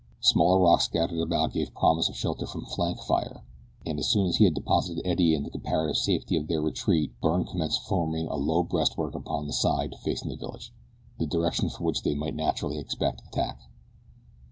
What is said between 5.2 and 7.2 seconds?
in the comparative safety of their retreat